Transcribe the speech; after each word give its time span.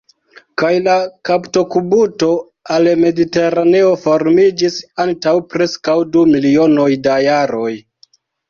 Kaj 0.59 0.69
la 0.85 0.93
kaptokubuto 1.29 2.29
al 2.77 2.89
Mediteraneo 3.03 3.93
formiĝis 4.07 4.81
antaŭ 5.07 5.37
preskaŭ 5.53 5.99
du 6.17 6.27
milionoj 6.35 6.91
da 7.07 7.21
jaroj. 7.29 7.71